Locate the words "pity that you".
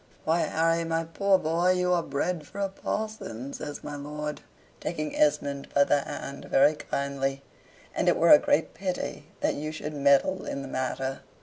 8.73-9.71